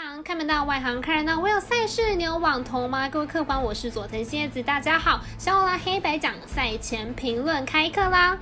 [0.00, 1.40] 行看门道，外行看热闹。
[1.40, 3.08] 我有赛事，你有网投吗？
[3.08, 5.20] 各位客官，我是佐藤蝎子，大家好。
[5.38, 8.38] 小五拉黑白讲赛前评论开课啦。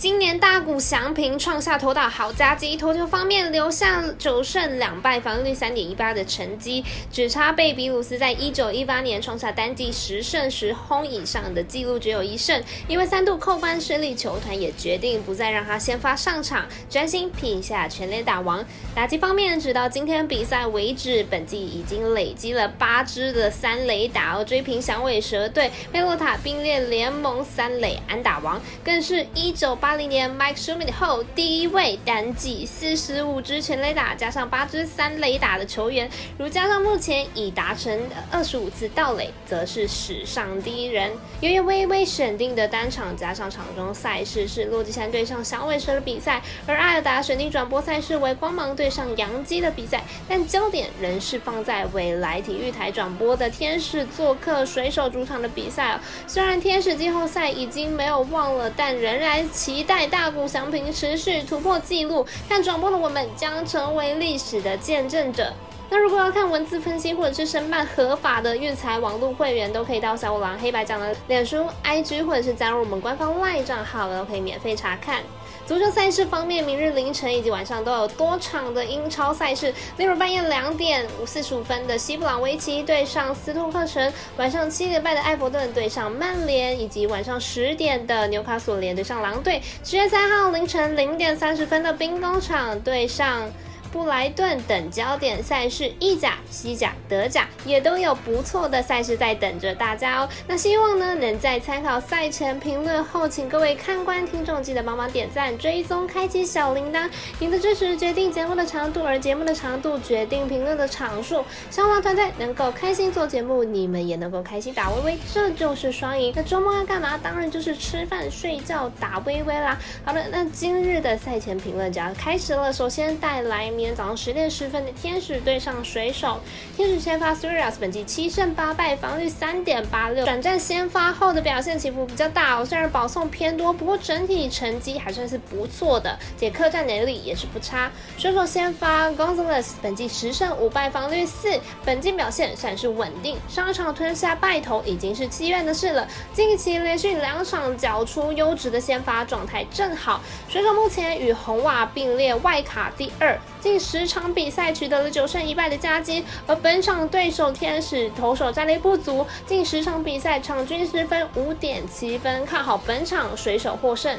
[0.00, 12.62] 今年大谷翔平创下投打好佳绩，投球方面留下九胜两败，防御率三点一八的成绩，只差贝比鲁斯在一九一八年创下单季十胜十轰以上的纪录只有一胜。
[12.88, 18.64] 因为三度扣关失利，球团也决定不再让他先发上场，专心拼一下全垒打王。
[18.94, 29.89] 打击方面，直到今天比赛为止，本季已经累积了八支的三垒打，而追平响尾蛇队贝洛塔并列联盟三垒安打王，更是一九八。
[29.90, 36.08] 八零年，Mike Schumann 后第一位单季四十五支全垒打加上八支三垒打的球员，
[36.38, 41.10] 如加上目前已达成二十五次盗垒，则是史上第一人。
[41.40, 55.98] 由于微微选定的单场加上场中赛事是洛基山对上响尾蛇的比赛，而艾尔达选定转播赛事为光芒对上洋基的比赛，但焦点仍是放在未来体育台转播的天使做客水手主场的比赛。
[56.28, 59.79] 虽然天使季后赛已经没有望了，但仍然期。
[59.80, 65.50] 一代大谷翔平持续突破纪录，看转播的我们将成为历史的见证者。
[65.88, 75.22] 那如果要看文字分析或者是申办合法的育才网络会员，都可以到小五郎黑白讲的脸书、IG 或者是加入我们官方 LINE 账号，都可以免费查看。
[75.70, 89.62] 足球赛事方面，明日凌晨以及晚上都有多场的英超赛事，例如半夜两点五四十五分的西布朗维奇对上斯托克城，晚上七点半的埃弗顿对上曼联，以及晚上十点的纽卡索联对上狼队。
[89.84, 93.48] 十月三号凌晨零点三十分的兵工厂对上。
[93.92, 100.28] 布莱顿等焦点赛事，意甲、西甲、德甲也都有不错的赛事在等着大家哦。
[100.46, 107.10] 那希望呢，能在参考赛前评论后，请各位看官听众记得帮忙点赞、追踪、开启小铃铛。
[107.40, 111.44] 您的支持决定节目的长度，而节目的长度决定评论的场数。
[111.68, 116.32] 希望团队能够开心做节目，你们也能够开心打微微，这就是双赢。
[116.36, 117.18] 那周末要干嘛？
[117.18, 119.76] 当然就是吃饭、睡觉、打微微啦。
[120.04, 122.72] 好了，那今日的赛前评论就要开始了。
[122.72, 123.68] 首先带来。
[123.80, 126.38] 今天早上十点十分的天使对上水手，
[126.76, 130.22] 天使先发 Surias 本季七胜八败，防御三点八六。
[130.26, 137.90] 转战先发后的表现起伏比较大哦，虽然保送偏多，不过整体成绩还算是不错的，且客战能力也是不差。
[138.18, 143.38] 水手先发 Gonzalez 本季十胜五败，防御四，本季表现算是稳定。
[143.48, 150.20] 上场吞下败投已经是七月的事了，近期连续两场缴出优质的先发状态正好。
[150.50, 153.40] 水手目前与红袜并列外卡第二。
[153.70, 164.18] 近十场比赛取得了九胜一败的佳绩，而本场对手天使投手战力不足，近十场比赛场均失分五点七分，看好本场水手获胜。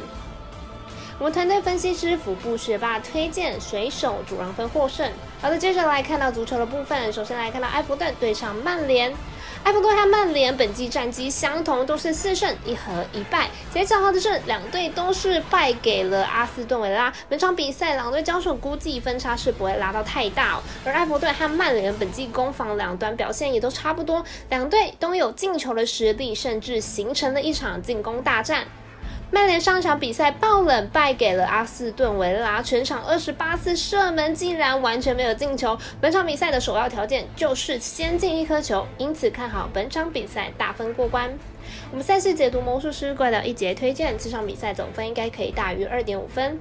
[1.20, 5.12] 我们团队分析师腹部学霸推荐水手主让分获胜。
[5.42, 9.14] 好的，接着来看到足球的部分，首先来看到埃弗顿对上曼联。
[9.64, 13.50] 埃弗顿和曼联本季战绩相同，都是四胜一和一败。
[13.72, 17.14] 结账好的是，两队都是败给了阿斯顿维拉。
[17.30, 20.64] 本场比赛两队交手，估计分差是不会拉到太大哦。
[20.84, 28.66] 而埃弗顿和曼联本季攻防两端表现也都差不多，两队都有进球的实力，甚至形成了一场进攻大战。
[29.34, 35.78] 曼联上场比赛爆冷败给了阿斯顿维拉，全场二十八次射门竟然完全没有进球。
[36.02, 41.32] 本场比赛的首要条件就是先进一颗球，因此看好本场比赛大分过关。
[41.92, 46.60] 我们赛事解读魔术师怪盗一节推荐，这场比赛总分应该可以大于二点五分。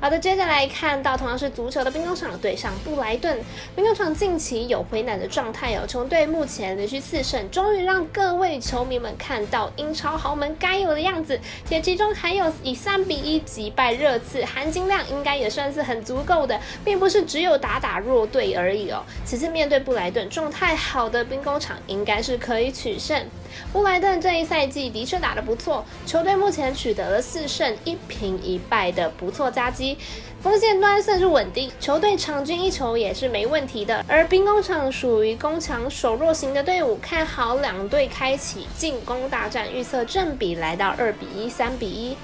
[0.00, 3.38] 好的，接下来看到同样是足球的兵工厂对上布莱顿。
[3.74, 11.40] 兵工厂近期有回暖的状态哦，球队目前连续四胜，终于让各位球迷们看到英超豪门该有的样子。
[11.64, 19.02] 且其中还有以三比一击败热刺，含金量应该也算是很足够的，并不是只有打打弱队而已哦。
[19.24, 23.24] 此次面对布莱顿，状态好的兵工厂应该是可以取胜。
[23.72, 29.83] 布莱顿这一赛季的确打得不错，球队目前取得了四胜一平一败的不错佳绩，
[30.42, 34.04] 锋线端算是稳定，球队场均一球也是没问题的。
[34.06, 42.16] 而兵工厂属于攻强守弱型的队伍，看好两队开启进攻大战，预测正比来到二比一、三比一。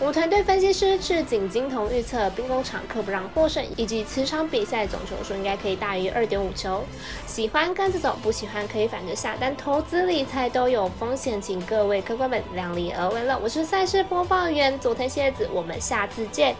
[0.00, 6.82] 我们团队分析师赤井金童预测兵工厂客不让获胜，以及此场比赛总球数应该可以大于二点五球。
[7.28, 13.38] 喜欢跟着走，不喜欢可以反着下，但投资理财都有风险，请各位客官们量力而为了。
[13.40, 16.56] 我是赛事播报员佐藤蝎子，我们下次见。